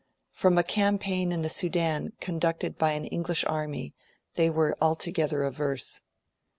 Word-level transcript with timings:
From 0.31 0.57
a 0.57 0.63
campaign 0.63 1.31
in 1.31 1.43
the 1.43 1.47
Sudan 1.49 2.13
conducted 2.19 2.75
by 2.75 2.93
an 2.93 3.05
English 3.05 3.45
army 3.45 3.93
they 4.33 4.49
were 4.49 4.75
altogether 4.81 5.43
averse. 5.43 6.01